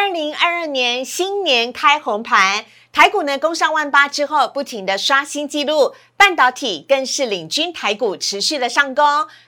[0.00, 9.04] 二零二二年新年开红盘，台股呢攻上万八之后，不停的刷新纪录，半导体更是领军台股持续的上攻。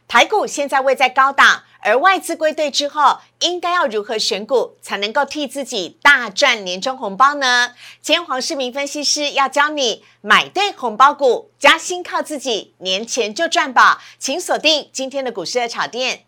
[0.07, 7.73] 台股现在位在高档，而外资归队之后，应该要如何选股才能够替自己大赚年终红包呢？
[8.03, 16.27] 今天黄世明分析师要教你买对红包股，加薪靠自己，年前就赚饱，请锁定今天的股市的炒店。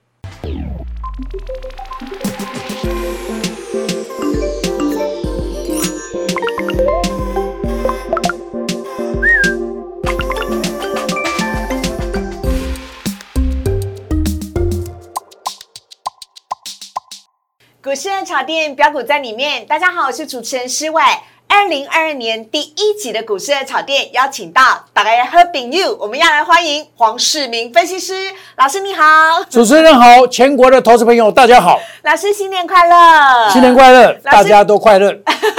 [17.85, 19.67] 股市的炒店标股在里面。
[19.67, 21.03] 大家好，我是主持人施伟。
[21.47, 29.05] 二零二二年第一集的股市的炒店，邀请到大家喝饼 you，我们要来欢迎黄世明分析师老师，你好。
[29.51, 33.51] 主持人好，全国的投资朋友大家好，老师新年快乐！
[33.51, 35.15] 新年快乐，大家都快乐。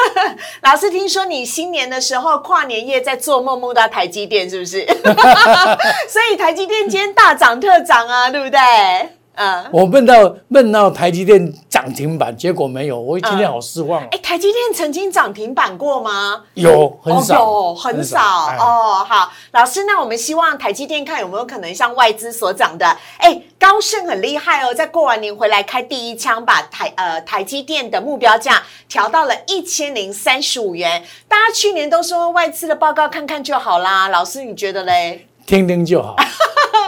[0.64, 4.84] 老师，听说你新年的时候跨年夜在做梦，梦到台积电，是不是？
[6.10, 8.58] 所以台积电今天大涨特涨啊，对不对？
[9.36, 9.66] 嗯。
[9.72, 14.08] 我问到问到台积电涨停板，结果没有，我今天好失望哦。
[14.12, 16.44] 哎，台积电曾经涨停板过吗？
[16.56, 19.06] 有很少，哦、有很少哎哦。
[19.08, 22.86] 好，老师，那我们希望台积电看有没有可能像外资所讲的，
[23.18, 31.04] 哎，高盛很厉害哦，在过完年回来开第一枪，把台呃台积电的目标价调到了一千零三十五元。
[31.28, 35.28] 大家去年都说外资的报告看看就好啦，老师你觉得嘞？
[35.46, 36.16] 听听就好。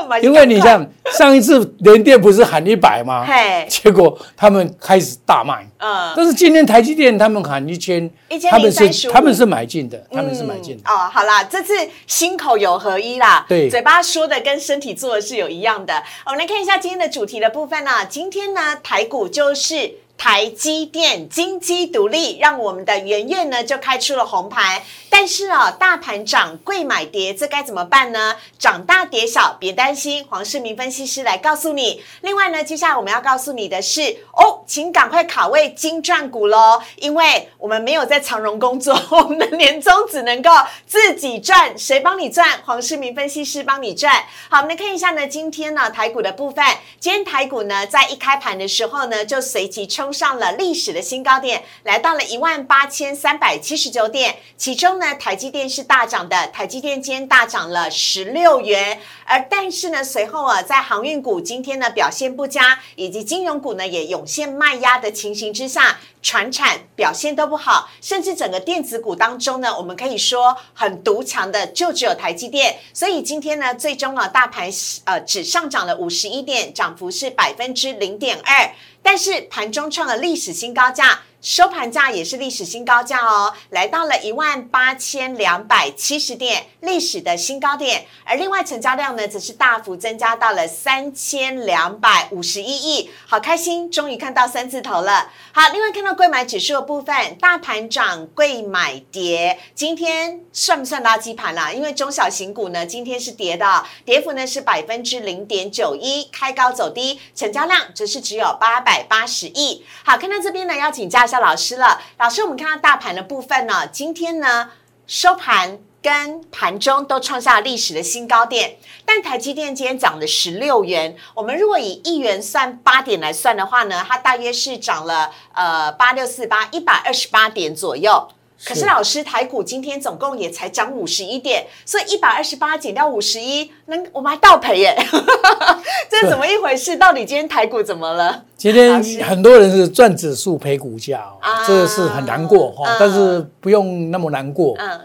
[0.07, 3.25] 买因为你像上一次联电不是喊一百吗？
[3.27, 5.67] 嘿结果他们开始大卖。
[5.79, 10.83] 嗯但是今天台积电他们喊一千，1035他们是他们是买进的，他们是买进的。
[10.89, 11.73] 哦，好啦，这次
[12.07, 16.01] 心口有合一啦，对嘴巴说的跟身体做的是有一样的。
[16.25, 19.95] 我们来看一下今天的主题的部分呢、今天呢，台股就是。
[20.17, 24.81] 台积电金鸡独立，让我们的圆圆呢就开出了红盘。
[25.09, 28.35] 但是啊，大盘涨贵买跌，这该怎么办呢？
[28.59, 32.03] 涨大跌小，别担心，黄世明分析师来告诉你。
[32.21, 40.51] 另外呢，接下来我们要告诉你的是哦，请赶快卡位金赚股喽，因为我们没有在长荣工作，我们的年终只能够
[40.85, 42.61] 自己赚，谁帮你赚？
[42.65, 44.25] 黄世明分析师帮你赚。
[44.49, 46.63] 好，我们来看一下呢，今天呢台股的部分，
[46.99, 54.37] 今天台股呢在一开盘的时候呢，就随即冲冲上了历史的新高点，来到了一万八千三百七十九点。
[54.55, 59.01] 其中呢，台积电是大涨的，台积电今天大涨了十六元。
[59.25, 72.77] 而但是呢，随后啊，在航运股今天呢表现不佳，以及金融股呢也涌现卖压的情形之下，船产表现都不好，甚至整个电子股当中呢，我们可以说很独强的就只有台积电。
[72.93, 74.69] 所以今天呢，最终啊，大盘
[75.03, 78.71] 呃只上涨了五十一点，涨幅是百分之零点二，
[79.09, 81.21] 但是盘中创了历史新高价。
[81.39, 88.05] 收盘价也是历史新高价哦，来到了一万八千两百七十点，历史的新高点。
[88.25, 95.31] 而另外成交量呢，则是大幅增加到了三千两百五十一亿，好开心，终于看到三字头了。
[95.51, 109.85] 好，另外看到贵买指数的部分，大盘涨，贵买跌，今天算不算垃圾盘啦、因为中小型股呢，今天是跌的，跌幅呢是百分之零点九一，开高走低，成交量则是只有八百八十亿。
[110.03, 112.01] 好，看到这边呢，要请教一下老师了。
[112.17, 114.71] 老师，我们看到大盘的部分呢，今天呢
[115.05, 115.79] 收盘。
[115.99, 121.17] 跟盘中都创下了历史的新高点，但台积电今天涨了十六元。
[121.33, 128.29] 我们如果以一元算八点来算的话呢，它大约是涨了呃八六四八一百二十八点左右。
[128.65, 134.95] 可是是老师，台股今天总共也才涨五十一点，所以一百二十八减掉五十一，能我们还倒赔耶？
[136.09, 136.97] 这是怎么一回事？
[136.97, 138.43] 到底今天台股怎么了？
[138.55, 144.75] 今天很多人是赚指数赔股价哦啊，这个是很难过哈嗯，但是不用那么难过。
[144.79, 144.99] 嗯，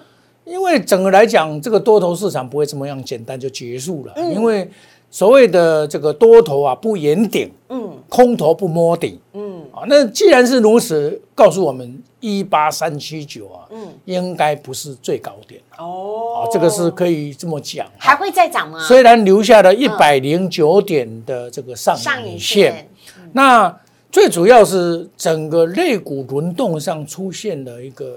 [0.45, 4.13] 因为整个来讲，这个多头市场不会这么样简单就结束了。
[4.17, 4.71] 嗯因为
[5.11, 9.41] 所谓的这个多头啊，不言顶，嗯空头不摸顶嗯
[9.72, 9.84] 啊。
[9.88, 17.86] 那既然是如此，告诉我们一八三七九啊，嗯，应该不是最高点哦啊，这个是可以这么讲。
[17.98, 18.78] 还会再涨吗？
[18.86, 22.89] 虽然留下了一百零九点的这个上上影线，
[23.33, 23.74] 那
[24.10, 28.16] 最主要是整个肋骨轮动上出现了一个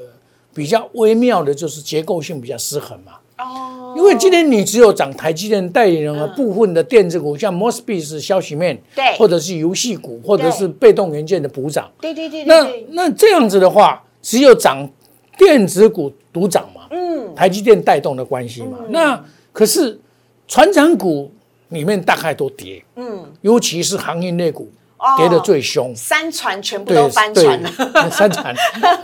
[0.53, 3.13] 比较微妙的，就是结构性比较失衡嘛。
[3.37, 9.03] 哦，因为今天你只有涨台积电代理人和部分的电子股，像 Mosby 是消息面，对。
[9.17, 11.91] 或者是游戏股，或者是被动元件的补涨。
[11.99, 14.89] 对对对对那，那这样子的话，只有涨
[15.37, 17.35] 电子股独涨嘛，嗯。
[17.35, 18.77] 台积电带动的关系嘛。
[18.89, 19.21] 那
[19.51, 19.99] 可是
[20.47, 21.29] 船长股
[21.69, 24.69] 里面大概都跌，嗯，尤其是航运类股
[25.17, 28.09] 跌得最凶，三船全部都翻船了。
[28.09, 28.53] 三船，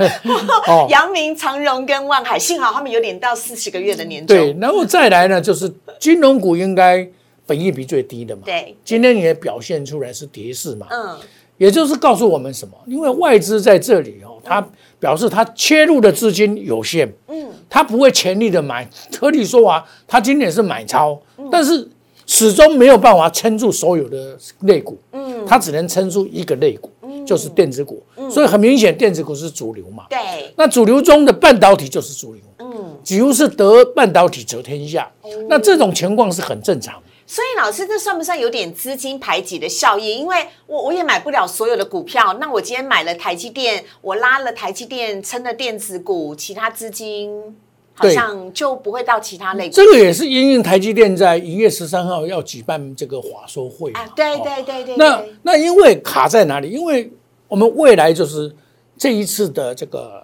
[0.67, 4.35] 哦，阳明、长荣跟万海，幸好他们有点到四十个月的年终。
[4.35, 7.07] 对，然后再来呢，就是金融股应该
[7.45, 8.41] 本益比最低的嘛。
[8.45, 10.87] 对，今天也表现出来是跌势嘛。
[10.89, 11.17] 嗯，
[11.57, 12.73] 也就是告诉我们什么？
[12.85, 14.65] 因为外资在这里哦，它
[14.99, 17.11] 表示它切入的资金有限。
[17.27, 18.87] 嗯，它不会全力的买。
[19.19, 21.19] 合理说啊，它今年是买超，
[21.51, 21.87] 但是
[22.25, 24.97] 始终没有办法撑住所有的类股。
[25.11, 26.89] 嗯，它只能撑出一个类股。
[27.23, 28.01] 就是电子股，
[28.31, 30.05] 所以很明显，电子股是主流嘛。
[30.09, 32.41] 对，那主流中的半导体就是主流。
[32.57, 35.09] 嗯，几乎是得半导体则天下。
[35.47, 37.01] 那这种情况是很正常。
[37.27, 40.19] 所以老师，这算不算有点资金排挤的效应？
[40.19, 47.55] 因为我我也买不了所有的股票，那我今天买了台积电，我拉了台积电撑了电子股，其他资金
[48.01, 49.75] 好像就不会到其他类股。
[49.75, 54.05] 这个也是因应台积电在一月十三号要举办这个华说会啊。
[54.15, 54.97] 对对对对。
[54.97, 56.69] 那那因为卡在哪里？
[56.69, 57.11] 因为
[57.47, 58.53] 我们未来就是
[58.97, 60.23] 这一次的这个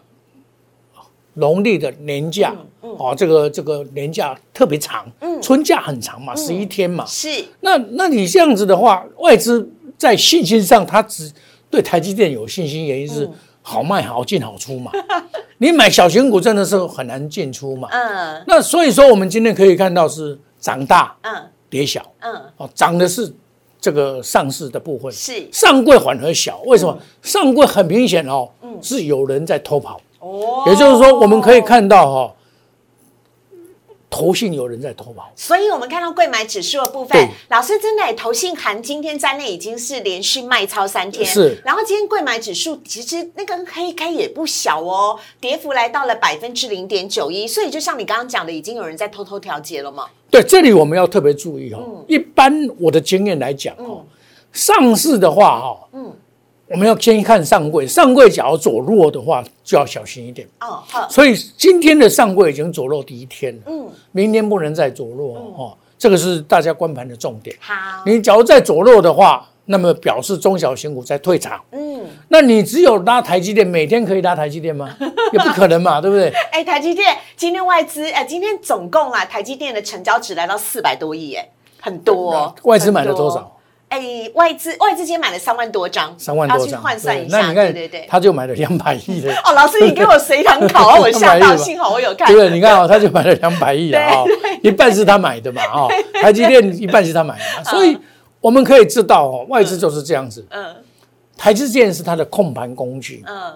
[1.36, 5.06] 农历的年假，哦，这个这个年假特别长，
[5.42, 7.06] 春假很长嘛，十一天嘛。
[7.06, 7.30] 是。
[7.62, 11.32] 那那你这样子的话，外资在信心上，他只
[11.70, 13.30] 对台积电有信心，原因是
[13.70, 14.92] 好卖好进好出嘛。
[15.60, 17.90] 你买小型股真的是很难进出嘛。
[17.92, 18.42] 嗯。
[18.48, 21.34] 那所以说，我们今天可以看到是涨大，嗯，
[21.70, 23.34] 跌小，嗯，哦，涨的是。
[23.80, 26.98] 这个上市的部分是上柜反而小，为什么？
[27.22, 28.50] 上柜很明显哦，
[28.82, 32.34] 是有人在偷跑哦，也就是说我们可以看到哈，
[34.10, 50.08] 投信有人在偷跑，所以我们看到贵买指数的部分，老师真的投信含今天在内已经是连续卖超三天，是，然后今天贵买指数其实那根黑 K 也不小哦，跌幅来到了百分之零点九一，所以就像你刚刚讲的，已经有人在偷偷调节了嘛？
[50.32, 52.06] 对，这里我们要特别注意哦。
[52.08, 54.06] 一般我的经验来讲哦，
[54.54, 56.14] 上市的话哈，嗯，
[56.68, 60.84] 我们要先看上柜，上柜假如走弱的话，就要小心一点哦。
[60.88, 65.78] 好，所以今天的上柜已经走弱第一天了，嗯，明天不能再走弱哦。
[65.98, 67.56] 这个是大家观盘的重点。
[67.60, 67.74] 好，
[68.06, 69.48] 你假如再走弱的话。
[69.70, 72.00] 那么表示中小型股在退场，嗯，
[72.30, 74.96] 那你只有拉台积电，每天可以拉台积电吗？
[75.34, 76.30] 也不可能嘛，对不对？
[76.54, 81.50] 哎，台积电今天外资，哎，今天总共啊，台积电的成交值来到四百多亿，哎，
[81.82, 82.56] 很多。
[82.64, 83.57] 外资买了多少？
[83.90, 89.34] 哎，外资外资今天买了三万多张，三万多张，换算一下，那你看，对对对，他就买了两百亿的。
[89.46, 92.32] 哦，老师，你给我随堂考啊， 我吓到，幸好我有看。
[92.32, 94.24] 对，你看啊，他就买了两百亿了啊，
[94.62, 95.88] 一半是他买的嘛，哦，
[96.22, 97.98] 台积电一半是他买的，所以。
[98.40, 100.46] 我们可以知道哦，外资就是这样子。
[100.52, 100.64] 嗯，
[101.36, 103.24] 台积电是他的控盘工具。
[103.26, 103.52] 嗯，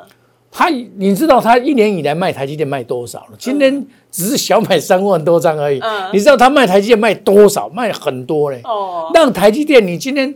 [0.51, 3.29] 它你知道他一年以来卖台积电卖多少了？
[3.39, 5.79] 今天只是小买三万多张而已。
[5.79, 7.69] 嗯，你知道他卖台积电卖多少？
[7.69, 8.59] 卖很多嘞。
[8.65, 10.33] 哦，让台积电你今天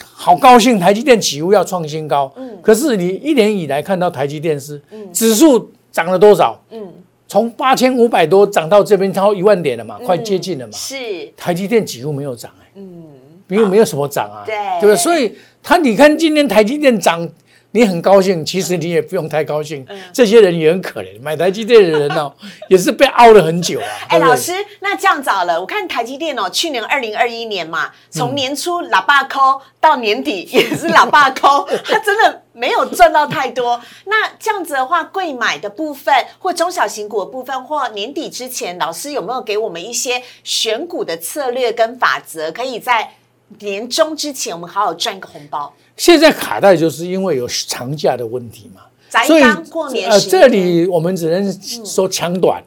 [0.00, 2.32] 好高兴，台积电几乎要创新高。
[2.36, 4.80] 嗯，可是你一年以来看到台积电是
[5.12, 6.58] 指数涨了多少？
[6.70, 6.90] 嗯，
[7.26, 10.72] 从八千五百多涨到这边超一万点了嘛，快接近了嘛。
[10.72, 10.96] 是，
[11.36, 12.66] 台积电几乎没有涨哎。
[12.76, 13.04] 嗯。
[13.48, 14.96] 因为没有什么涨啊，对不对？
[14.96, 17.26] 所以他你看今天台积电涨，
[17.72, 19.86] 你很高兴，其实你也不用太高兴。
[20.12, 22.32] 这些人也很可怜，买台积电的人哦，
[22.68, 23.86] 也是被熬了很久啊。
[24.08, 33.78] 哎，老师，那这样早了，我看台积电哦，去年二零二一年嘛，从年初喇叭抠到年底也是喇叭抠， 他真的没有赚到太多。
[34.06, 43.12] 那这样子的话，贵买的部分或中小型股的部分，或年底之前，老师有没有给我们一些选股的策略跟法则，可以在？
[43.60, 45.72] 年终之前，我们好好赚一个红包。
[45.96, 48.82] 现在卡带就是因为有长假的问题嘛，
[49.24, 51.52] 所以过年呃，这里我们只能
[51.84, 52.62] 说抢短，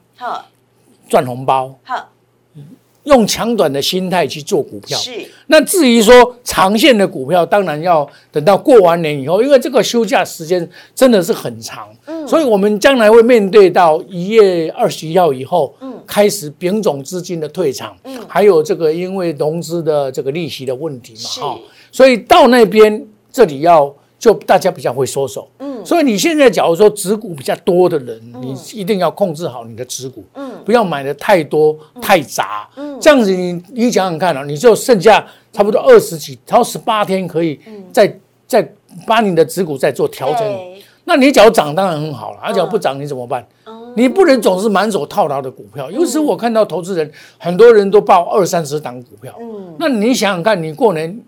[1.07, 1.73] 赚红包，
[3.03, 4.97] 用抢短的心态去做股票。
[4.97, 5.25] 是。
[5.47, 15.90] 那至于说长线的股票，当然要等到过完年以后，因为这个休假时间真的是很长，嗯，所以我们将来会面对到一月二十一号以后，嗯。
[16.11, 37.57] 开始丙种资金的退场，嗯，还有这个因为融资的这个利息的问题嘛，哈，所以到那边这里要就大家比较会缩手，嗯，所以你现在假如说持股比较多的人，你一定要控制好你的持股，嗯，不要买的太多太杂，嗯，这样子你你想想看啊，你就剩下差不多二十几，超十八天可以
[37.93, 38.73] 再再
[39.07, 40.43] 把你的持股再做调整，
[41.05, 43.47] 那你假如涨当然很好了，而且不涨你怎么办？
[43.95, 51.19] 你不能总是满手套牢的股票，有时我看到投资人很多人都报二三十档股票，嗯，那你想想看，你过年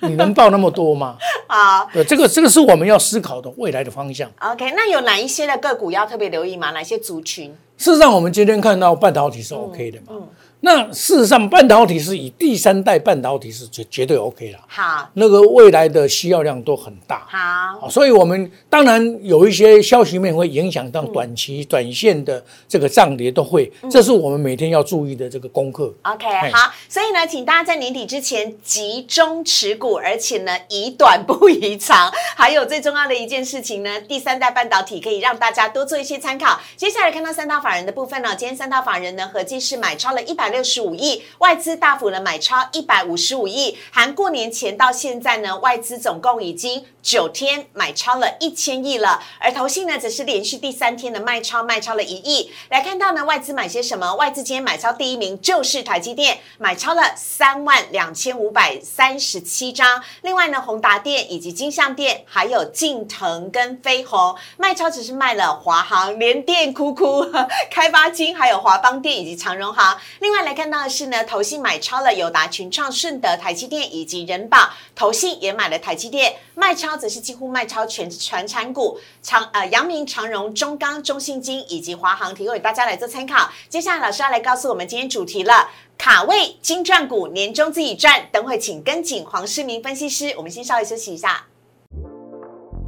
[0.00, 1.16] 你能报那么多吗？
[1.46, 4.30] 啊，对，这个这个是我们要思考的未来的方向。
[4.40, 6.70] OK，那有哪一些的个股要特别留意吗？
[6.70, 7.54] 哪些族群？
[7.76, 10.06] 事实上，我们今天看到半导体是 OK 的嘛？
[10.10, 10.28] 嗯，
[10.64, 17.26] 那事实上，半导体是以第三代半导体是绝绝对 OK 了，好，那个未来的需要量都很大。
[17.28, 25.94] 好，所以我们当然有一些消息面会影响到短期、短线的这个涨跌都会，这是我们每天要注意的这个功课。
[26.02, 32.10] OK，好，所以呢，请大家在年底之前集中持股，而且呢，以短不宜长。
[32.34, 36.58] 还有最重要的一件事情呢，第三代半导体可以让大家多做一些参考。
[36.74, 52.52] 接下来看到三大法人的部分呢，今天三大法人呢合计是买超了一百六十五亿，外资大幅的买超一百五十五亿，含过年前到现在呢，外资总共已经九天买超了一千亿了，而投信呢则是连续第三天的卖超，卖超了一亿。
[52.70, 54.14] 来看到呢，外资买些什么？
[54.14, 60.00] 外资今天买超第一名就是台积电，买超了三万两千五百三十七张。
[60.22, 67.26] 另外呢，宏达电以及金相电，还有晋腾跟飞鸿，卖超只是卖了华航、联电、哭哭、
[67.70, 69.98] 开发金，还有华邦电以及长荣航。
[70.20, 83.50] 另外来看到的是呢，投信买超了友达、群创、顺德、台积电以及人保，投信也买了台积电，卖超则是几乎卖超全全产股，长呃阳明、长荣、中钢、中信金以及华航，提供给大家来做参考。
[83.68, 85.70] 接下来老师要来告诉我们今天主题了。
[85.96, 88.28] 卡位金赚股，年终自己赚。
[88.32, 90.34] 等会请跟紧黄世明分析师。
[90.36, 91.46] 我们先稍微休息一下，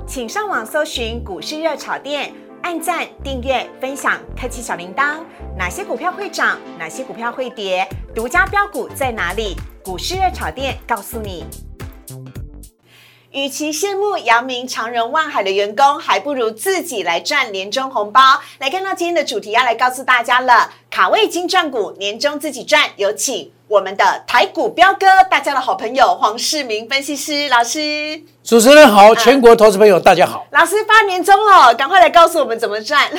[0.06, 2.34] 请上网搜寻股市热炒店，
[2.66, 5.20] 按赞、订阅、分享，开启小铃铛。
[5.56, 6.58] 哪些股票会涨？
[6.76, 7.88] 哪些股票会跌？
[8.12, 9.54] 独家标股在哪里？
[9.84, 11.46] 股市热炒店告诉你。
[13.30, 18.40] 与其羡慕阳明、长荣、万海的员工，还不如自己来赚年终红包。
[18.58, 22.88] 来看到今天的主题，要来告诉大家了：卡位金赚股，年终自己赚。
[22.96, 28.18] 有请我们的台股彪哥，大家的好朋友黄世明分析师老师。
[28.42, 30.46] 主持人好，全国投资朋友大家好。
[30.52, 33.10] 老师发年终了，赶快来告诉我们怎么赚。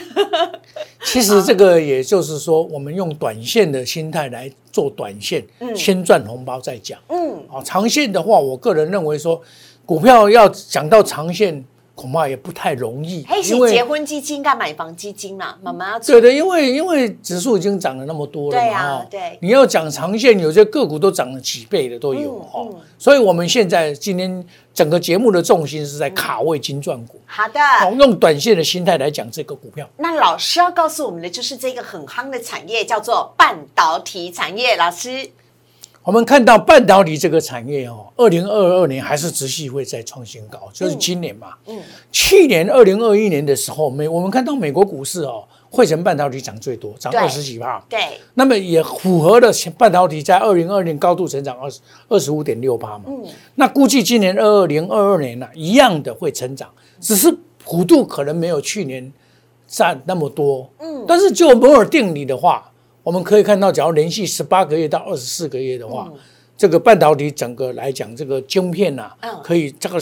[1.05, 6.97] 其实这个也就是说，我们用短线的心态来做短线，嗯先赚红包再讲。
[7.09, 9.39] 嗯，啊，长线的话，我个人认为说，
[9.85, 11.63] 股票要讲到长线，
[11.97, 15.55] 恐怕也不太容易，嘿，是结婚基金干买房基金嘛？
[15.63, 27.59] 妈妈要对的，因为因为指数已经涨了那么多了嘛，对啊哦对你要讲长线，有些个股都涨了几倍的都有嗯哦嗯，所以我们现在今天整个节目的重心是在卡位金钻股，好的。
[27.59, 29.89] 哦，用短线的心态来讲这个股票。
[29.97, 34.77] 那老师要告诉我们的就是这个很夯的产业，叫做半导体产业。
[34.77, 35.27] 老师，
[36.07, 41.49] 我们看到半导体这个产业哦，二零二二年还是持续会再创新高，就是今年嘛。
[41.67, 41.77] 嗯
[42.13, 47.83] 去年二零二一年的时候，美我们看到美国股市哦，汇成半导体涨最多，涨对二十几帕。
[47.89, 47.99] 对，
[48.35, 53.03] 那么也符合了半导体在二零二年高度成长二十二十五点六八嘛。
[53.09, 56.69] 嗯那估计今年二二零二二年呢、一样的会成长，
[57.01, 59.11] 只是幅度可能没有去年
[59.67, 60.69] 占那么多。
[60.79, 62.71] 嗯但是就摩尔定理的话，
[63.07, 66.11] 我们可以看到，假如连续十八个月到二十四个月的话，
[66.57, 69.97] 这个半导体整个来讲，这个晶片呐、嗯可以这个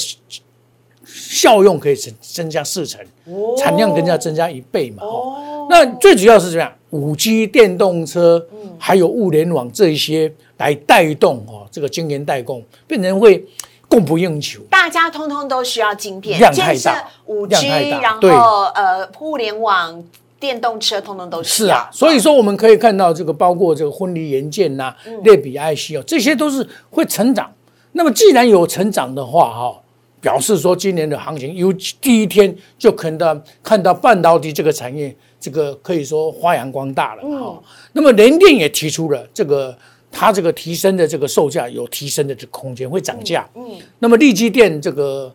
[1.05, 5.03] 效用可以增增加四成，哦产量更加增加一倍嘛。
[5.03, 6.73] 哦哦那最主要是怎么样？
[6.89, 8.43] 五 G、电动车，
[8.79, 13.45] 还有物联网这一些来带动哦，这个晶圆代工变成会
[13.87, 14.61] 供不应求。
[14.71, 17.67] 大家通通都需要晶片，量太大五 G，
[18.01, 20.03] 然对后呃，互联网、
[20.39, 27.51] 电动车通通都是是啊，所以说我们可以看到这个包括这个婚礼元件呐、类比 IC 哦，这些都是会成长。
[27.93, 29.81] 那么既然有成长的话，哈，
[30.21, 37.61] 表示说今年的行情有第一天就看到看到半导体这个产业，这个可以说发扬光大了哈。
[37.93, 39.77] 那么联电也提出了这个。
[40.17, 43.45] 它这个提升的这个售价有提升的这空间，会涨价。
[43.53, 43.63] 嗯，
[43.99, 45.29] 那么利基电这个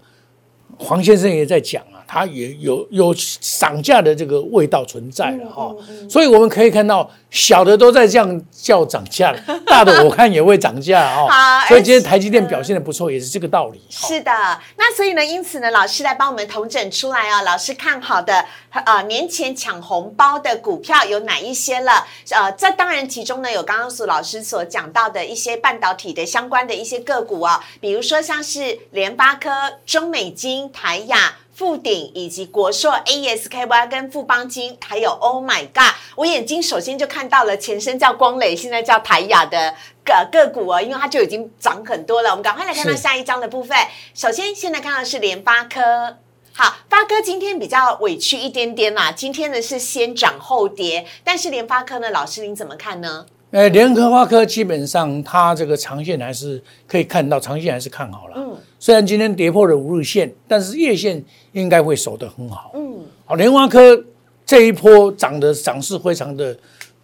[0.78, 5.73] 黄先生也在讲啊，它也有有涨价的这个味道存在了哈、
[6.09, 11.29] 所以我们可以看到小的都在这样叫涨价了， 大的我看也会涨价好、
[11.69, 13.81] 所以今天台积电表现的不错，也是这个道理。
[13.93, 14.33] 哈是的，
[14.76, 22.05] 那所以呢，因此呢，老师来帮我们统整出来啊，老师看好的呃年前抢红包的股票有哪一些了？
[22.31, 29.49] 呃，这当然其中呢有刚刚苏老师所讲到的一些半导体的相关的一些个股啊，比如说像是联发科、
[29.87, 31.37] 中美金、台亚。
[31.61, 42.31] 富鼎以及国硕 ASKY 跟富邦金，还有 Oh my God，我眼睛首先就看到了前身叫光磊，现在叫台亚的个个股哦，因为它就已经涨很多了。
[42.31, 43.76] 我们赶快来看到下一章的部分。
[44.14, 46.17] 首先，现在看到是联发科。
[46.55, 53.26] 好，发哥今天比较委屈一点点啦，今天呢是先涨后跌，但是联发科呢，老师您怎么看呢？
[53.50, 58.35] 呃，联科花科基本上它这个长线还是可以看到，长线还是看好了。
[58.37, 62.71] 嗯虽然今天跌破了五日线，但是月线应该会守得很好。
[62.75, 64.02] 嗯，好，联发科
[64.47, 66.57] 这一波涨的涨势非常的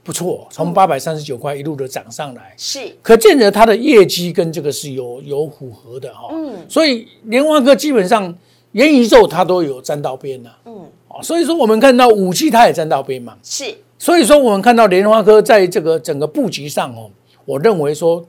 [0.03, 6.29] 不错，从八百三十九块一路的涨上来，是可见得它的业绩跟这个是有有符合的哈。
[6.33, 8.35] 嗯，所以联发科基本上
[8.73, 10.57] 元宇宙它都有沾到边了。
[10.65, 10.73] 嗯，
[11.09, 13.37] 哦，所以说我们看到五 G 它也沾到边嘛。
[13.43, 13.65] 是，
[13.99, 17.11] 所以说我们看到莲花科在这个整个布局上哦，
[17.45, 18.25] 我认为说，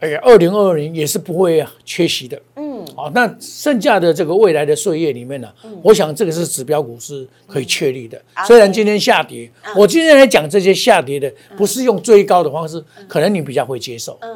[0.00, 2.40] 哎呀，二零二二年也是不会缺席的。
[2.56, 5.48] 嗯，好，那剩下的这个未来的岁月里面呢，
[5.82, 8.20] 我想这个是指标股是可以确立的。
[8.46, 14.18] 虽然今天下跌，我今天来讲这些下跌的，不是用追高的方式，可能你比较会接受。
[14.20, 14.30] 嗯，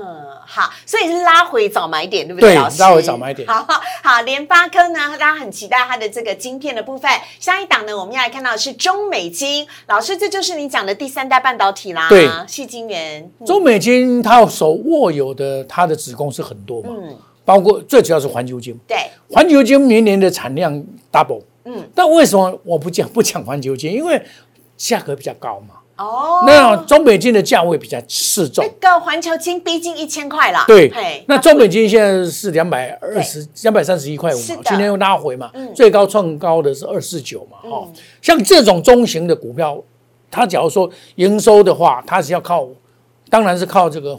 [0.47, 2.55] 好，所以是拉回早买点，对不对？
[2.55, 3.47] 对拉回早买点。
[3.49, 3.67] 好
[4.03, 7.11] 好，联发科呢，大家很期待它的这个晶片的部分。
[7.39, 12.29] 下一档呢，我们要来看到的是中美晶，老师，这就是你讲的第三代半导体啦，对。
[12.47, 13.31] 细晶圆。
[13.41, 13.47] 嗯。
[13.47, 18.79] 中美金它手握有的它的子公司很多嘛，嗯包括最主要是环球金。
[18.87, 18.97] 对，
[19.31, 20.73] 环球金明年的产量
[21.11, 23.93] double，嗯，但为什么我不讲不讲环球金？
[23.93, 24.21] 因为
[24.77, 25.77] 价格比较高嘛。
[25.99, 28.65] 哦，那中美金的价位比较适中。
[28.65, 30.91] 那，个环球金逼近一千块了，对。
[30.91, 37.89] 嘿，那中美金现在是两百二十、两百三十一块五今天又拉回嘛，最高创高的是二四九嘛，哦，
[38.23, 39.81] 像这种中型的股票，
[40.31, 42.67] 它假如说营收的话，它是要靠，
[43.29, 44.19] 当然是靠这个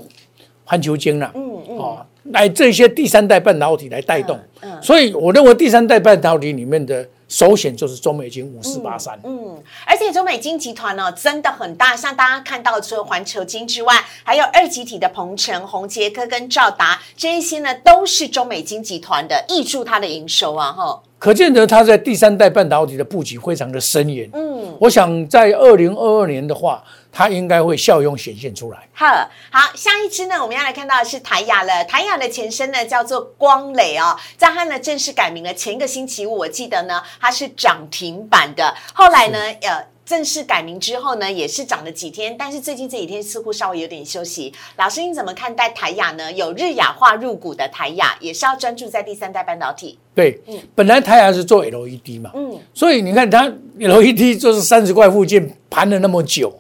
[0.63, 13.93] 环球金啦，嗯嗯，哦，来这些第三代半导体来带动，嗯所以我认为第三代半导体里面的首选就是中美金五四八三，嗯，而且中美金集团呢、真的很大，像大家看到除了环球金之外，
[14.23, 21.01] 还有二级体的鹏程、宏杰科跟兆达这一些呢，都是中美金集团的，挹注它的营收啊，哈。
[21.17, 24.29] 可见得它在第三代半导体的布局非常的深远。
[24.33, 28.89] 嗯，我想在二零二二年的话，它应该会效用显现出来。
[28.91, 29.05] 好
[29.51, 31.85] 好，下一支呢，我们要来看到的是台雅了。
[31.85, 35.53] 台雅的前身呢叫做光磊哦，在它呢正式改名了。
[35.53, 39.93] 前一个星期五，我记得呢它是涨停板的，后来呢，呃。
[40.05, 44.53] 正式改名之后呢，也是涨了几天，但是最近这几天似乎稍微有点休息。
[44.75, 46.29] 老师，你怎么看待台雅呢？
[46.33, 49.97] 有日亚化入股的台雅，也是要专注在第三代半导体。
[50.13, 56.53] 对，嗯本来台雅是做 LED 嘛，嗯所以你看它 LED 就是三十块附近盘了那么久，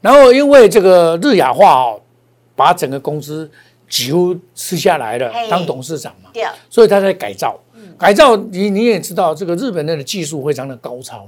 [0.00, 2.00] 然后因为这个日亚化哦，
[2.54, 3.50] 把整个公司
[3.88, 6.30] 几乎吃下来了嘿，当董事长嘛，
[6.68, 7.58] 所以他在改造。
[7.98, 11.26] 改造你你也知道，这个日本人的技术非常的高超，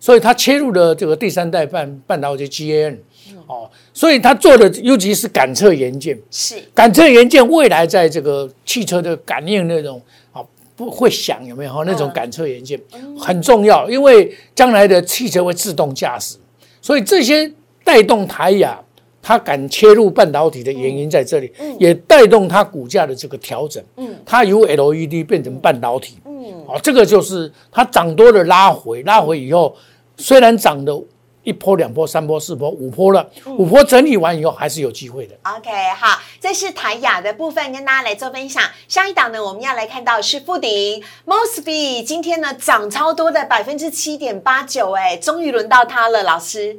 [0.00, 2.96] 所以他切入了这个第三代半半导体 GAN，
[3.46, 6.56] 哦，所以他做的尤其是感测元件，是。
[6.72, 10.00] 感测元件未来在这个汽车的感应那种
[10.32, 10.40] 啊
[10.74, 11.84] 不会响有没有？
[11.84, 12.80] 那种感测元件
[13.18, 16.36] 很重要，因为将来的汽车会自动驾驶，
[16.80, 17.52] 所以这些
[17.88, 18.78] 带动台雅
[19.22, 23.82] 它敢切入半导体的原因在这里，也带动它股价的这个调整。
[24.26, 29.74] 它由 LED 变成半导体，嗯哦，这个就是它涨多了拉回，拉回以后
[30.18, 30.92] 虽然涨的
[31.42, 35.34] 一波、两波、三波、四波、五波了，五波整理完以后还是有机会的。
[35.44, 38.62] OK，好，这是台雅的部分跟大家来做分享。
[38.86, 46.76] 下一档呢，我们要来看到是富鼎 Mosby，今天呢涨超多的百分之七点八九，哎，终于轮到它了，老师。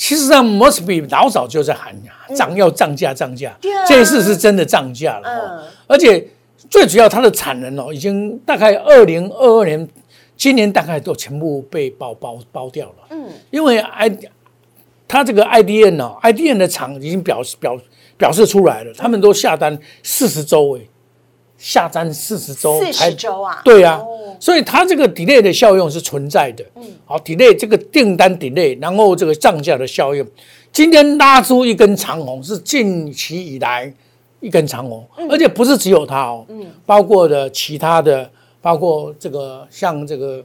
[0.00, 1.94] 其实上 Mosby 老早就在喊
[2.34, 3.54] 涨要涨价涨价。
[3.86, 6.26] 这一次是真的涨价了而且
[6.70, 9.86] 最主要它的产能哦，已经大概二零二二年，
[10.38, 12.94] 今年大概都全部被包包包掉了。
[13.10, 14.10] 嗯，因为 I
[15.06, 17.78] 它这个 IDN 哦、i d n 的厂已经表示表
[18.16, 20.88] 表示出来了，他们都下单四十周诶，
[21.60, 23.60] 下单四十周四十周啊？
[23.62, 26.64] 对啊，哦所以它这个 delay 的效用是存在的。
[26.76, 30.26] 嗯，好，delay 这个订单 delay，然后这个涨价的效用，
[30.72, 33.92] 今天拉出一根长红，是近期以来
[34.40, 38.30] 一根长红，而且不是只有它哦，嗯，包括的其他的，
[38.62, 40.42] 包括这个像这个。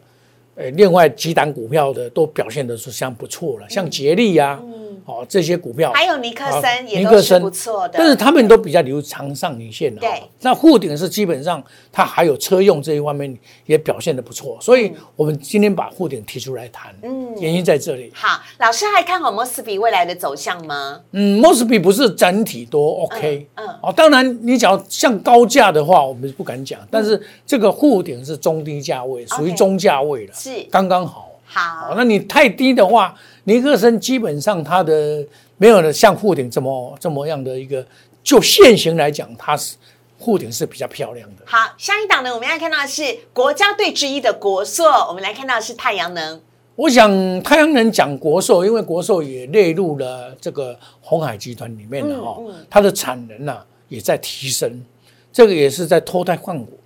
[0.56, 4.60] 呃，另外几档股票的都表现的是相当不错了，像捷力啊，
[5.06, 10.24] 哦这些股票，还有尼克森啊也都是尼克森不错的，但是他们都比较留长上影线的、对哦。
[10.42, 18.12] 那富鼎是基本上它还有车用这一方面也表现的不错，所以我们今天把富鼎提出来谈，嗯，原因在这里。
[18.16, 21.02] 好，老师还看好 Mosby 未来的走向吗？
[21.12, 31.32] 嗯，Mosby 不是整体都 OK，嗯嗯哦，当然你只要像高价的话，我们不敢讲，但是这个富鼎是中低价位，属于中价位了，是刚刚好。
[31.48, 35.26] 好哦，，那你太低的话，尼克森基本上它的
[35.58, 37.86] 没有像护顶这么这么样的一个，
[38.24, 39.76] 就现行来讲，它是
[40.20, 41.44] 护顶是比较漂亮的。
[41.46, 43.04] 好，下一档呢，我们要看到的是
[43.34, 46.42] 国家队之一的国硕，我们来看到的是太阳能。
[46.76, 52.38] 我想太阳能讲国寿，因为国寿也列入了这个红海集团里面的哈、
[52.70, 54.84] 它的产能呐、也在提升，
[55.32, 56.78] 这个也是在脱胎换骨。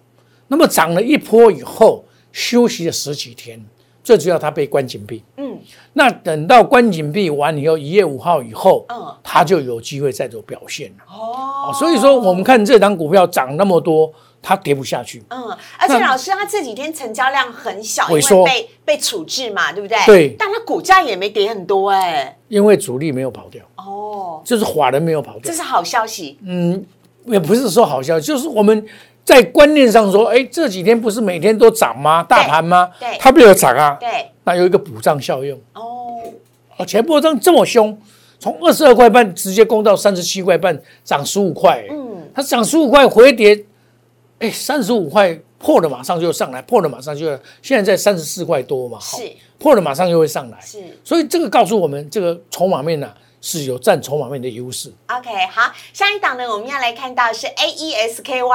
[0.47, 3.63] 那么涨了一波以后，休息了十几天，
[4.03, 5.57] 最主要他被关紧闭，嗯，
[5.93, 11.03] 那等到关紧闭完以后，一月五号以后，嗯他就有机会再做表现了。
[11.07, 14.11] 哦哦，所以说我们看这档股票涨那么多，
[14.41, 15.21] 它跌不下去。
[15.29, 19.97] 嗯，而且老师，他这几天成交量很小，因为被被处置嘛，对不对？
[20.05, 22.37] 对但它股价也没跌很多哎。
[22.47, 25.53] 因为主力没有跑掉，哦，就是法人没有跑掉这。
[25.53, 26.39] 是好消息。
[26.41, 26.83] 嗯，
[27.25, 28.83] 也不是说好消息，就是我们
[29.29, 32.23] 在观念上说，哎，这几天不是每天都涨吗？
[32.23, 32.89] 大盘吗？
[32.99, 33.95] 对它没有涨啊。
[33.99, 35.55] 对，那有一个补涨效用。
[35.75, 36.17] 哦，
[36.77, 37.95] 哦，前波涨这么凶，
[38.39, 41.85] 从二十二块半直接攻到三十七块半，涨十五块。
[41.91, 43.63] 嗯，它涨十五块回跌，
[44.39, 47.27] 哎，三十五块破了马上就上来，破了马上就
[47.61, 49.17] 现在在三十四块多嘛，是
[49.59, 50.57] 破了马上就会上来。
[50.61, 50.79] 是。
[51.03, 53.07] 所以这个告诉我们，这个筹码面呢、
[53.41, 54.93] 是有占筹码面的优势。
[55.07, 58.45] OK，好，下一档呢，我们要来看到是 AESKY，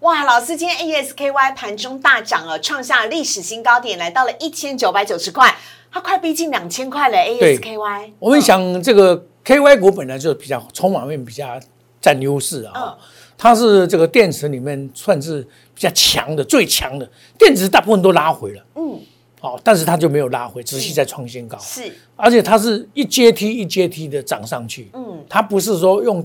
[0.00, 5.54] 哇，老师今天 AESKY 盘中大涨哦，创下历史新高点，来到了一千九百九十块，
[5.90, 8.12] 它快逼近两千块了，AESKY。
[8.18, 11.60] 我们想，这个 KY 股本来就比较筹码面比较
[12.00, 12.98] 占优势啊、嗯
[13.38, 15.42] 它是这个电池里面算是
[15.74, 17.06] 比较强的，最强的
[17.38, 18.98] 电池大部分都拉回了，嗯，
[19.40, 26.24] 哦，但是它就没有拉回，持续在创新高，是，而且它是一阶梯一阶梯的涨上去，嗯，它不是说用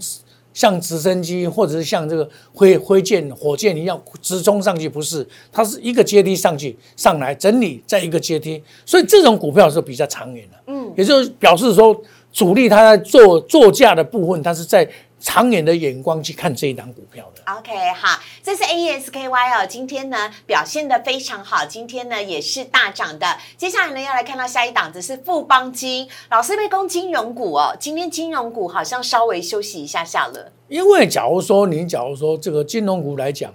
[0.54, 11.96] 像直升机或者是像这个挥挥箭、火箭一样直冲上去，不是，它是一个阶梯上去上来整理，再一个阶梯，所以这种股票是比较长远的，嗯，也就是表示说
[12.34, 14.90] 主力它在做做价的部分，它是在
[15.22, 17.54] 长远的眼光去看这一档股票的。
[17.54, 23.38] OK，好，这是 AESKY 哦，今天呢表现的非常好，今天呢也是大涨的。
[23.56, 33.54] 接下来呢要来看到下一档，子是富邦金，老师被攻金融股哦，今天金融股好像稍微休息一下下了，因为假如说你假如说这个金融股来讲，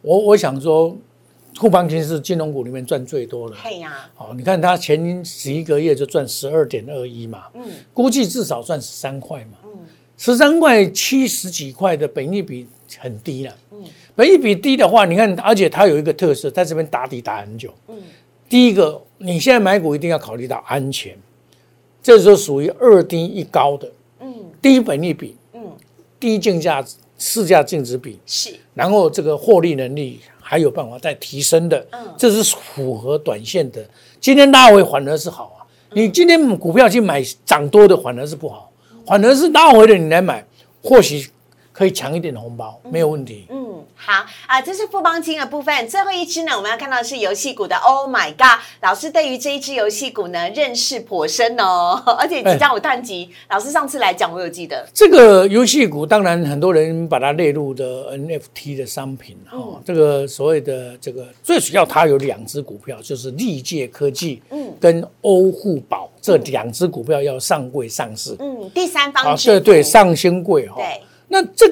[0.00, 0.96] 我我想说，
[1.56, 3.56] 富邦金是金融股里面赚最多的。
[3.62, 9.70] 嘿呀、好，你看它前十一个月就赚十二点二一嘛，嗯估计至少赚十三块嘛，嗯
[10.16, 12.66] 十三块七十几块的本益比
[12.98, 13.54] 很低了。
[13.72, 13.82] 嗯。
[14.14, 17.72] 本益比低的话，你看，而且它有一个特色，在这边打底打很久。
[17.88, 17.96] 嗯。
[18.48, 21.16] 第一个，你现在买股一定要考虑到安全，
[22.02, 24.34] 这时候属于二低一高的，嗯。
[24.60, 25.60] 低本益比、嗯，
[26.20, 26.84] 低竞价、
[27.18, 32.14] 市价净值比，是，然后这个获利能力还有办法再提升的，嗯。
[32.18, 33.82] 这是符合短线的。
[34.20, 38.70] 今天拉回反而是好啊，你今天股票去买涨多的反而是不好，
[39.06, 40.44] 反而是拉回的你来买，
[40.82, 41.28] 或许
[41.72, 43.46] 可以抢一点红包，没有问题。
[43.94, 45.88] 好啊，这是富邦金的部分。
[45.88, 48.60] 最后一支呢，我们要看到是游戏股的 Oh my God！
[48.80, 53.30] 老师对于这一支游戏股呢认识颇深哦， 而且即将有探级。
[53.50, 54.86] 老师上次来讲，我有记得。
[54.92, 68.34] 这个游戏股当然很多人把它列入的 NFT 的商品哦，这个所谓的这个最主要它有两只股票，就是历界科技，嗯跟欧互宝这两只股票要上柜上市。
[68.38, 71.66] 嗯，第三方对对，上新贵哈、对那这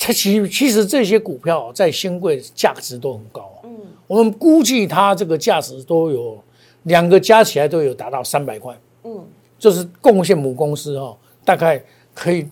[0.00, 3.70] 它其其实这些股票在新贵价值都很高、嗯，
[4.06, 6.42] 我们估计它这个价值都有
[6.84, 9.24] 两个加起来都有达到三百块，嗯。
[9.56, 12.46] 就是贡献母公司哈、大概可以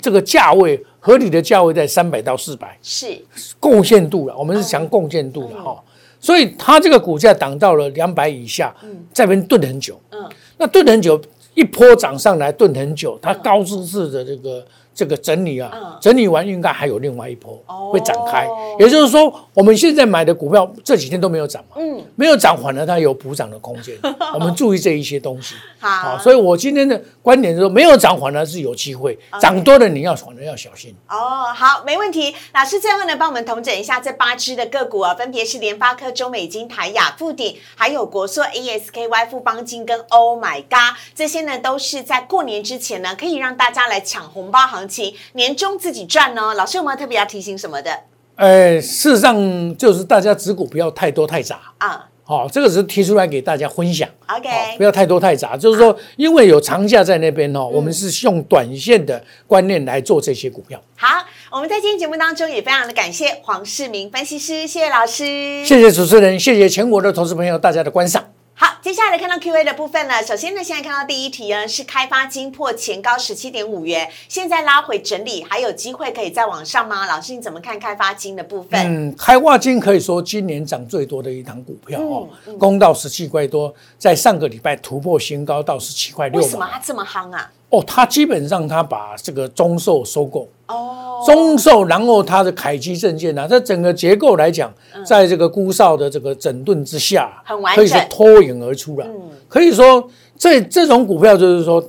[0.00, 3.22] 这个价位合理的价位在三百到四百，是。
[3.60, 5.84] 贡献度了，我们是讲贡献度了哈、
[6.18, 8.74] 所以它这个股价涨到了两百以下，
[9.12, 10.26] 在那边顿很久，嗯。
[10.56, 11.20] 那顿很久，
[11.52, 18.46] 一波涨上来顿很久，它高姿势的这个这个整理啊，嗯整理完应该还有另外一波哦会展开。
[18.78, 23.96] 也就是说，我们现在买的股票这几天都没有涨嘛，嗯没有涨，反而它有补涨的空间。
[24.34, 25.54] 我们注意这一些东西。
[25.78, 30.94] 好所以我今天的观点是说，没有涨反而是有机会，涨多了你要反而要小心。
[31.08, 32.34] 哦，好，没问题。
[32.52, 46.54] 老师最后呢，帮我们统整一下这八只的个股啊，分别是联发科、中美金、台雅、富鼎，还有国硕、ASKY、富邦金跟 Oh My God，这些呢都是在过年之前呢，可以让大家来抢红包行情，年终自己赚哦。
[46.54, 47.90] 老师有没有特别要提醒什么的
[48.36, 51.60] 呃，事实上就是大家持股不要太多太杂。
[51.78, 52.08] 啊？
[52.26, 54.08] 好、这个只是提出来给大家分享。
[54.26, 55.56] OK 好不要太多太杂。
[55.56, 60.82] 就是说，因为有长假在那边哦，我们是用短线的观念来做这些股票。
[60.96, 68.24] 好，我们在今天节目当中也非常的感谢黄世明分析师，谢谢老师，谢谢主持人，谢谢全国的投资朋友大家的观赏。
[68.56, 70.22] 好，接下来看到 Q&A 的部分了。
[70.22, 77.04] 首先呢，现在看到第一题呢是开发金破前高十七点五元，现在拉回整理，还有机会可以再往上吗？
[77.06, 78.80] 老师你怎么看开发金的部分？
[79.08, 86.44] 嗯，开发金可以说今年涨最多的一档股票哦，嗯攻到十七块多，在上个礼拜突破新高到十七块六毛。
[86.44, 87.50] 为什么它这么夯啊？
[87.74, 90.48] 哦，他基本上他把这个中寿收购。
[90.66, 94.72] 哦，中寿，然后他的凯基证券呢、啊，在整个结构来讲，
[95.04, 99.06] 在这个估少的这个整顿之下，嗯很完整可以说脱颖而出了。
[99.06, 101.86] 嗯可以说这这种股票就是说，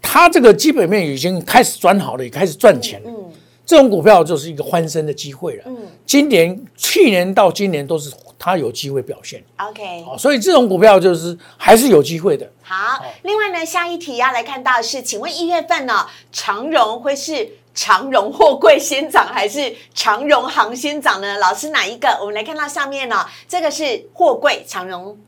[0.00, 3.10] 它这个基本面已经开始转好了，也开始赚钱了。
[3.10, 3.24] 嗯，
[3.66, 5.64] 这种股票就是一个翻身的机会了。
[5.66, 5.76] 嗯，
[6.06, 9.42] 今年、去年到今年都是它有机会表现。
[9.56, 12.50] OK，好所以这种股票就是还是有机会的。
[12.62, 13.04] 好。
[13.22, 21.38] 另外呢，下一题要来看到的是，请问一月份呢，长荣会是长荣货柜先涨，还是长荣行先涨呢？
[21.38, 22.08] 老师哪一个？
[22.20, 25.18] 我们来看到上面呢，这个是货柜长荣，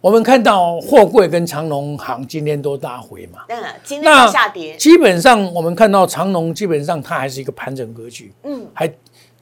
[0.00, 8.90] 我们看到货柜跟长隆行今天都大回嘛，嗯，今天在下跌，基本上我们看到长隆基本上它还是一个盘整格局，嗯，还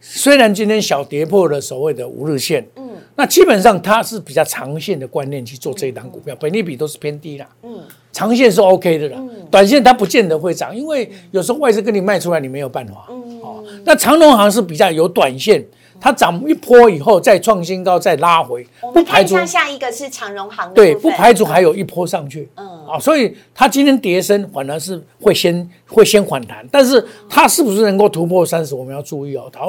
[0.01, 7.81] 虽然今天小跌破了所谓的五日线，嗯，那基本上它是比较长线的观念去做这一档股票，本利比都是偏低啦，嗯，
[8.13, 13.41] 长线是 OK 的啦，短线它不见得会涨，因为有时候外资跟你卖出来，你没有办法，嗯。
[13.41, 15.65] 哦，那长隆行是比较有短线。
[16.01, 22.49] 它涨一波以后再创新高，再拉回，不排除下下一个是长荣航的对，不排除还有一波上去。
[22.57, 29.51] 嗯啊，所以它今天跌升反而是会先会先反弹，但是它是不是能够突破三十，我们要注意哦。
[29.53, 29.61] 它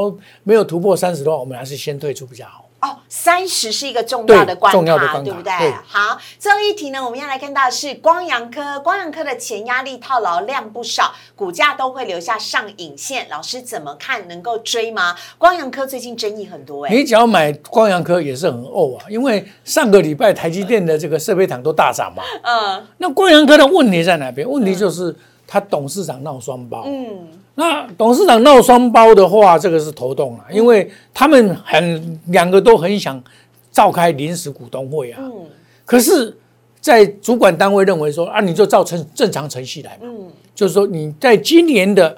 [0.43, 2.68] 没有突破三十的话，我们还是先退出比较好。
[2.81, 5.51] 哦，三十是一个重要的关卡，对不对？
[5.57, 13.27] 对好，最后一题呢，我们要来看到的是光阳科，光阳科的前压力套牢量不少，股价都会留下上影线。
[13.29, 14.27] 老师怎么看？
[14.27, 15.15] 能够追吗？
[15.37, 22.23] 光阳科最近争议很多、哎，你只要买光阳科也是很哦啊，因为上个礼拜台积电的这个设备厂都大涨嘛。
[22.43, 24.49] 嗯那光阳科的问题在哪边？
[24.49, 25.15] 问题就是
[25.47, 26.83] 他董事长闹双包。
[26.85, 27.27] 嗯，
[27.59, 33.21] 那董事长闹双包的话，这个是头痛了，因为他们很两个都很想
[33.69, 35.19] 召开临时股东会啊。
[35.21, 35.45] 嗯。
[35.83, 36.33] 可是，
[36.79, 40.31] 在主管单位认为说啊，你就照程正常程序来嘛，嗯。
[40.55, 42.17] 就是说你在今年的，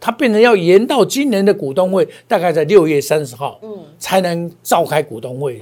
[0.00, 5.60] 它变成要延到今年的股东会，大概在六月三十号，嗯才能召开股东会，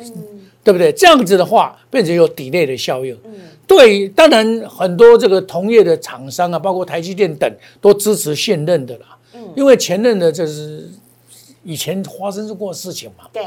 [0.63, 0.93] 对不对？
[0.93, 3.19] 这样子的话，变成有 delay 的效应。
[3.25, 3.33] 嗯
[3.67, 9.19] 对，当然很多这个同业的厂商啊，包括台积电等，都支持现任的啦。
[9.35, 10.89] 嗯因为前任的这是
[11.65, 13.29] 以前发生过事情嘛。
[13.33, 13.43] 对，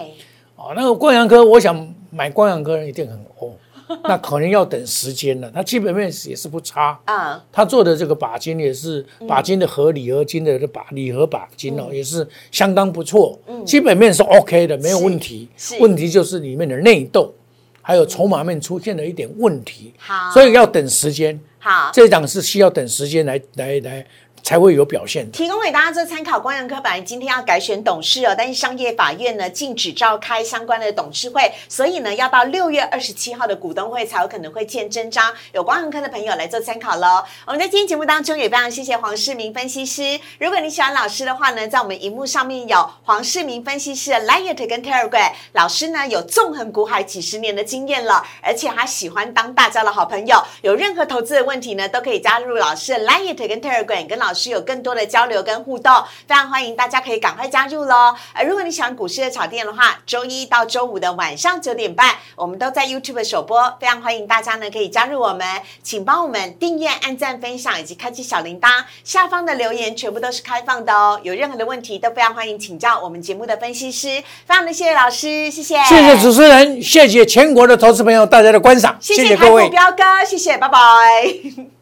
[0.55, 3.53] 哦，那个光阳科，我想买光阳科人一定很哦，
[4.05, 5.51] 那可能要等时间了。
[5.53, 15.47] 它基本面也是不差，啊、他做的这个钯金也是钯金的和铝合金的这钯铝合钯金哦，也是相当不错，基本面是 OK 的，没有问题。
[15.79, 17.33] 问题就是里面的内斗，
[17.81, 21.39] 还有筹码面出现了一点问题，好，所以要等时间。
[21.59, 21.91] 好。
[21.93, 24.05] 这一档是需要等时间来来来
[24.43, 25.31] 才会有表现。
[25.31, 26.39] 提供给大家做参考。
[26.39, 35.31] 光阳科本来今天要改选董事哦，但是商业法院呢禁止召开相关的董事会，所以呢要到六月二十七号的股东会才有可能会见真章。
[35.53, 37.23] 有光阳科的朋友来做参考喽。
[37.45, 40.19] 我们在今天节目当中也非常谢谢黄世明分析师。
[40.39, 50.41] 如果你喜欢老师的话呢，在我们荧幕上面有黄世明分析师的 Light 跟 Telegram，老师呢有纵横股海几十年的经验了，而且还喜欢当大家的好朋友。
[50.61, 55.93] 有任何投资的问题呢，都可以加入老师的 Light 跟 Telegram，跟老师有更多的交流跟互动，
[56.27, 58.15] 非常欢迎大家可以赶快加入喽。
[58.33, 65.45] 而如果你喜欢股市的炒店的话，周一到周五的晚上九点半，我们都在 YouTube 首播，非常欢迎大家呢可以加入我们，
[65.83, 68.69] 请帮我们订阅、按赞、分享以及开启小铃铛，
[69.03, 71.19] 下方的留言全部都是开放的哦。
[71.23, 79.69] 有任何的问题都非常欢迎请教我们节目的分析师，非常的谢谢老师，谢谢，谢谢主持人，谢谢全国的投资朋友大家的观赏，谢谢各位。
[79.69, 81.80] 彪哥，谢谢，拜拜。